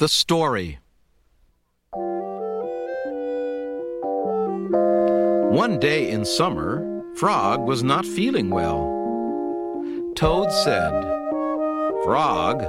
The 0.00 0.08
story. 0.08 0.78
One 5.52 5.78
day 5.78 6.10
in 6.10 6.24
summer, 6.24 7.02
Frog 7.16 7.66
was 7.66 7.82
not 7.82 8.06
feeling 8.06 8.48
well. 8.48 8.80
Toad 10.14 10.50
said, 10.64 11.02
Frog, 12.02 12.62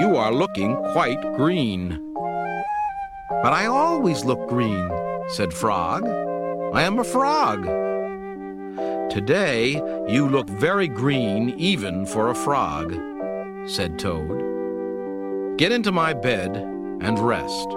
you 0.00 0.16
are 0.16 0.32
looking 0.32 0.74
quite 0.90 1.22
green. 1.36 2.12
But 2.14 3.52
I 3.52 3.66
always 3.66 4.24
look 4.24 4.48
green, 4.48 4.90
said 5.28 5.54
Frog. 5.54 6.04
I 6.74 6.82
am 6.82 6.98
a 6.98 7.04
frog. 7.04 7.62
Today 9.08 9.74
you 10.08 10.28
look 10.28 10.48
very 10.48 10.88
green 10.88 11.50
even 11.50 12.06
for 12.06 12.30
a 12.30 12.34
frog, 12.34 12.92
said 13.68 14.00
Toad. 14.00 14.59
Get 15.60 15.72
into 15.72 15.92
my 15.92 16.14
bed 16.14 16.56
and 16.56 17.18
rest. 17.18 17.68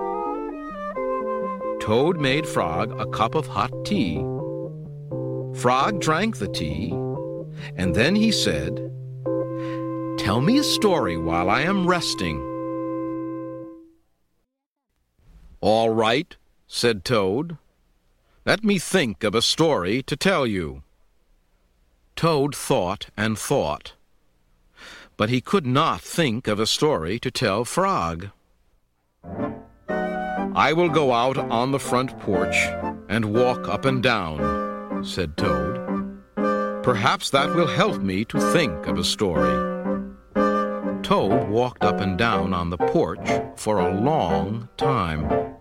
Toad 1.81 2.17
made 2.17 2.47
Frog 2.47 2.97
a 2.97 3.05
cup 3.07 3.35
of 3.35 3.45
hot 3.45 3.73
tea. 3.83 4.19
Frog 5.53 5.99
drank 5.99 6.37
the 6.37 6.47
tea, 6.47 6.91
and 7.75 7.93
then 7.93 8.15
he 8.15 8.31
said, 8.31 8.77
Tell 10.17 10.39
me 10.39 10.59
a 10.59 10.63
story 10.63 11.17
while 11.17 11.49
I 11.49 11.63
am 11.63 11.85
resting. 11.85 12.39
All 15.59 15.89
right, 15.89 16.37
said 16.65 17.03
Toad. 17.03 17.57
Let 18.45 18.63
me 18.63 18.79
think 18.79 19.25
of 19.25 19.35
a 19.35 19.41
story 19.41 20.01
to 20.03 20.15
tell 20.15 20.47
you. 20.47 20.83
Toad 22.15 22.55
thought 22.55 23.07
and 23.17 23.37
thought, 23.37 23.91
but 25.17 25.29
he 25.29 25.41
could 25.41 25.65
not 25.65 26.01
think 26.01 26.47
of 26.47 26.59
a 26.59 26.65
story 26.65 27.19
to 27.19 27.31
tell 27.31 27.65
Frog. 27.65 28.29
I 30.55 30.73
will 30.73 30.89
go 30.89 31.13
out 31.13 31.37
on 31.37 31.71
the 31.71 31.79
front 31.79 32.19
porch 32.19 32.55
and 33.09 33.33
walk 33.33 33.67
up 33.67 33.85
and 33.85 34.03
down, 34.03 35.03
said 35.03 35.35
Toad. 35.37 35.79
Perhaps 36.83 37.29
that 37.31 37.55
will 37.55 37.67
help 37.67 38.01
me 38.01 38.25
to 38.25 38.39
think 38.51 38.87
of 38.87 38.99
a 38.99 39.03
story. 39.03 39.71
Toad 41.01 41.49
walked 41.49 41.83
up 41.83 41.99
and 41.99 42.17
down 42.17 42.53
on 42.53 42.69
the 42.69 42.77
porch 42.77 43.27
for 43.55 43.79
a 43.79 43.99
long 43.99 44.69
time. 44.77 45.55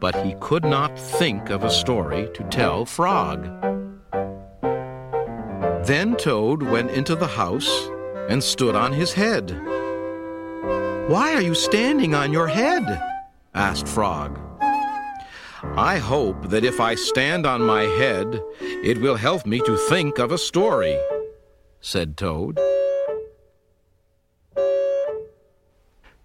But 0.00 0.24
he 0.24 0.34
could 0.40 0.64
not 0.64 0.98
think 0.98 1.50
of 1.50 1.64
a 1.64 1.70
story 1.70 2.28
to 2.34 2.44
tell 2.44 2.84
Frog. 2.84 3.44
Then 5.86 6.16
Toad 6.16 6.62
went 6.62 6.90
into 6.90 7.14
the 7.14 7.26
house 7.26 7.88
and 8.28 8.44
stood 8.44 8.76
on 8.76 8.92
his 8.92 9.12
head. 9.12 9.50
Why 11.08 11.34
are 11.34 11.42
you 11.42 11.54
standing 11.54 12.14
on 12.14 12.32
your 12.32 12.46
head? 12.46 13.02
asked 13.54 13.88
Frog. 13.88 14.38
I 15.62 15.98
hope 15.98 16.50
that 16.50 16.64
if 16.64 16.80
I 16.80 16.94
stand 16.94 17.46
on 17.46 17.62
my 17.62 17.82
head, 17.82 18.40
it 18.60 18.98
will 19.00 19.16
help 19.16 19.46
me 19.46 19.60
to 19.60 19.76
think 19.88 20.18
of 20.18 20.30
a 20.30 20.38
story, 20.38 20.96
said 21.80 22.16
Toad. 22.16 22.60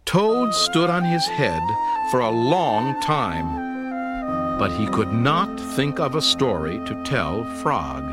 Toad 0.06 0.54
stood 0.54 0.90
on 0.90 1.04
his 1.04 1.26
head 1.26 1.64
for 2.12 2.20
a 2.20 2.30
long 2.30 3.00
time, 3.02 4.60
but 4.60 4.72
he 4.78 4.86
could 4.88 5.12
not 5.12 5.60
think 5.76 6.00
of 6.00 6.16
a 6.16 6.22
story 6.22 6.78
to 6.86 7.04
tell 7.04 7.44
Frog. 7.64 8.04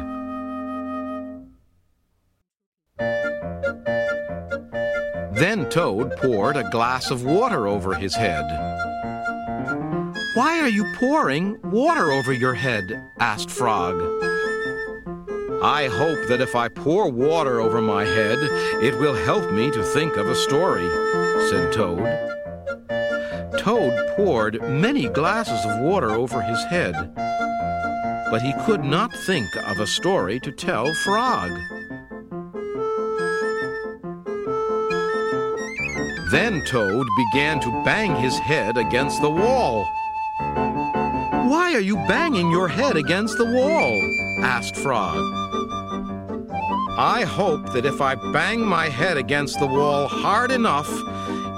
Then 5.41 5.71
Toad 5.71 6.19
poured 6.19 6.59
a 6.59 6.69
glass 6.69 7.11
of 7.11 7.25
water 7.25 7.67
over 7.67 7.95
his 7.95 8.15
head. 8.15 8.45
Why 10.35 10.61
are 10.61 10.69
you 10.69 10.85
pouring 10.99 11.59
water 11.63 12.13
over 12.13 12.35
your 12.35 12.53
head? 12.53 13.09
asked 13.19 13.51
Frog. 13.51 13.95
I 15.63 15.89
hope 15.91 16.29
that 16.29 16.43
if 16.43 16.55
I 16.55 16.69
pour 16.69 17.11
water 17.11 17.59
over 17.59 17.81
my 17.81 18.05
head, 18.05 18.37
it 18.85 18.99
will 18.99 19.15
help 19.15 19.51
me 19.51 19.71
to 19.71 19.83
think 19.83 20.19
of 20.19 20.29
a 20.29 20.35
story, 20.35 20.87
said 21.49 21.73
Toad. 21.73 22.05
Toad 23.59 24.17
poured 24.17 24.61
many 24.69 25.09
glasses 25.09 25.65
of 25.65 25.81
water 25.81 26.11
over 26.11 26.43
his 26.43 26.63
head, 26.65 27.15
but 28.31 28.43
he 28.43 28.53
could 28.67 28.85
not 28.85 29.11
think 29.25 29.49
of 29.57 29.81
a 29.81 29.87
story 29.87 30.39
to 30.41 30.53
tell 30.53 30.93
Frog. 30.97 31.51
Then 36.31 36.63
Toad 36.65 37.09
began 37.17 37.59
to 37.59 37.83
bang 37.85 38.15
his 38.15 38.39
head 38.39 38.77
against 38.77 39.21
the 39.21 39.31
wall. 39.31 39.85
Why 40.39 41.73
are 41.75 41.81
you 41.81 41.97
banging 42.07 42.53
your 42.53 42.69
head 42.69 42.97
against 42.97 43.37
the 43.37 43.47
wall? 43.47 44.01
asked 44.41 44.77
Frog. 44.77 45.17
I 46.97 47.25
hope 47.25 47.73
that 47.73 47.85
if 47.85 48.01
I 48.01 48.15
bang 48.33 48.61
my 48.61 48.89
head 48.89 49.17
against 49.17 49.59
the 49.59 49.67
wall 49.67 50.07
hard 50.07 50.53
enough, 50.53 50.89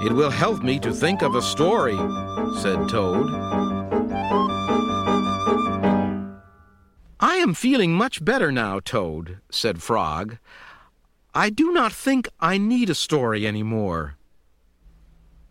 it 0.03 0.11
will 0.11 0.31
help 0.31 0.63
me 0.63 0.79
to 0.79 0.91
think 0.91 1.21
of 1.21 1.35
a 1.35 1.41
story, 1.43 1.97
said 2.59 2.89
Toad. 2.89 3.29
I 7.19 7.35
am 7.35 7.53
feeling 7.53 7.93
much 7.93 8.25
better 8.25 8.51
now, 8.51 8.79
Toad, 8.79 9.37
said 9.51 9.83
Frog. 9.83 10.39
I 11.35 11.51
do 11.51 11.71
not 11.71 11.93
think 11.93 12.27
I 12.39 12.57
need 12.57 12.89
a 12.89 12.95
story 12.95 13.45
any 13.45 13.61
more. 13.61 14.17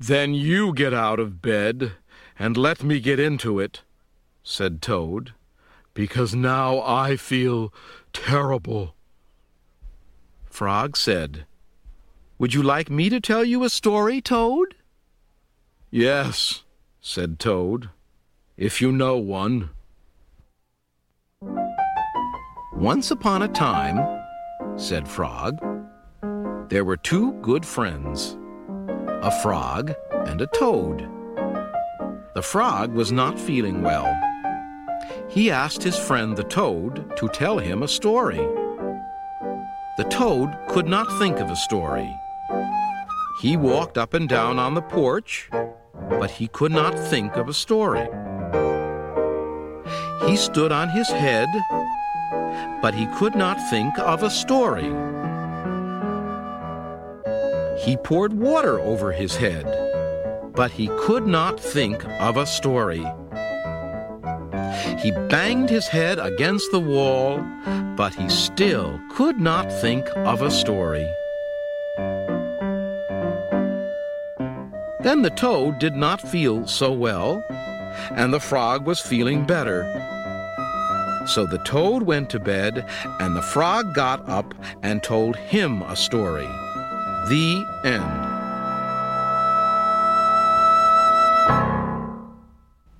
Then 0.03 0.35
you 0.35 0.75
get 0.75 0.93
out 0.93 1.21
of 1.21 1.41
bed 1.41 1.93
and 2.37 2.57
let 2.57 2.83
me 2.83 2.99
get 2.99 3.21
into 3.21 3.61
it, 3.61 3.83
said 4.43 4.83
Toad, 4.83 5.33
because 5.95 6.35
now 6.35 6.81
I 6.81 7.17
feel 7.17 7.73
terrible. 8.13 8.97
Frog 10.51 10.97
said, 10.97 11.47
Would 12.37 12.53
you 12.53 12.65
like 12.65 12.91
me 12.91 13.11
to 13.11 13.21
tell 13.21 13.45
you 13.45 13.63
a 13.63 13.69
story, 13.69 14.21
Toad? 14.21 14.75
Yes, 15.89 16.65
said 17.01 17.39
Toad, 17.39 17.91
if 18.57 18.81
you 18.81 18.91
know 18.91 19.17
one. 19.19 19.71
Once 22.73 23.13
upon 23.13 23.43
a 23.43 23.49
time, 23.49 24.01
said 24.75 25.07
Frog, 25.07 25.61
there 26.71 26.85
were 26.85 26.97
two 26.97 27.35
good 27.35 27.65
friends, 27.65 28.37
a 29.23 29.31
frog 29.31 29.95
and 30.27 30.41
a 30.41 30.49
toad. 30.49 31.09
The 32.35 32.43
frog 32.43 32.93
was 32.93 33.13
not 33.13 33.39
feeling 33.39 33.81
well. 33.81 34.13
He 35.29 35.49
asked 35.49 35.85
his 35.85 35.97
friend 35.97 36.37
the 36.37 36.43
toad 36.43 37.17
to 37.19 37.29
tell 37.29 37.59
him 37.59 37.85
a 37.85 37.89
story. 37.89 38.45
The 39.97 40.09
toad 40.11 40.57
could 40.69 40.89
not 40.89 41.07
think 41.21 41.39
of 41.39 41.51
a 41.51 41.57
story. 41.57 42.13
He 43.41 43.57
walked 43.57 43.97
up 43.97 44.13
and 44.13 44.29
down 44.29 44.59
on 44.59 44.75
the 44.75 44.83
porch, 44.83 45.49
but 46.11 46.33
he 46.33 46.49
could 46.49 46.73
not 46.73 46.99
think 46.99 47.37
of 47.37 47.49
a 47.49 47.55
story. 47.55 48.09
He 50.27 50.37
stood 50.37 50.73
on 50.73 50.89
his 50.89 51.09
head, 51.09 51.49
but 52.83 52.95
he 52.95 53.07
could 53.19 53.37
not 53.37 53.71
think 53.71 53.97
of 54.01 54.25
a 54.25 54.31
story. 54.31 54.93
He 57.83 57.97
poured 57.97 58.33
water 58.35 58.79
over 58.79 59.11
his 59.11 59.35
head, 59.35 59.67
but 60.55 60.71
he 60.71 60.87
could 61.01 61.27
not 61.27 61.59
think 61.59 62.05
of 62.21 62.37
a 62.37 62.47
story. 62.47 63.05
He 65.01 65.11
banged 65.29 65.69
his 65.69 65.89
head 65.89 66.21
against 66.21 66.71
the 66.71 66.79
wall, 66.79 67.45
but 67.97 68.15
he 68.15 68.29
still 68.29 69.01
could 69.11 69.41
not 69.41 69.73
think 69.81 70.07
of 70.15 70.43
a 70.43 70.51
story. 70.53 71.13
Then 75.01 75.23
the 75.23 75.33
toad 75.35 75.81
did 75.81 75.97
not 75.97 76.21
feel 76.21 76.69
so 76.69 76.93
well, 76.93 77.45
and 78.13 78.33
the 78.33 78.39
frog 78.39 78.87
was 78.87 79.01
feeling 79.01 79.45
better. 79.45 79.83
So 81.27 81.47
the 81.47 81.59
toad 81.65 82.05
went 82.05 82.31
to 82.31 82.39
bed, 82.39 82.87
and 83.19 83.35
the 83.35 83.43
frog 83.43 83.93
got 83.93 84.29
up 84.29 84.55
and 84.85 85.03
told 85.03 85.35
him 85.35 85.83
a 85.83 85.97
story. 85.97 86.49
The 87.29 87.65
end. 87.85 88.23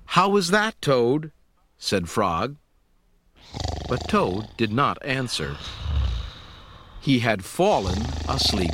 How 0.05 0.29
was 0.29 0.49
that, 0.51 0.81
Toad? 0.81 1.31
said 1.77 2.07
Frog. 2.07 2.55
But 3.89 4.07
Toad 4.07 4.47
did 4.57 4.71
not 4.71 4.97
answer. 5.03 5.57
He 7.01 7.19
had 7.19 7.43
fallen 7.43 8.01
asleep. 8.29 8.71